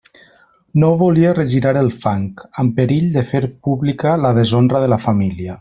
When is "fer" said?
3.31-3.45